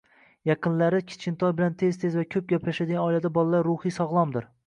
Yaqinlari 0.51 1.01
kichkintoy 1.09 1.53
bilan 1.59 1.75
tez-tez 1.83 2.17
va 2.21 2.25
ko‘p 2.37 2.41
gaplashadigan 2.53 3.05
oilada 3.05 3.33
bolalar 3.39 3.65
ruhiy 3.71 3.97
sog'lomdir. 4.01 4.53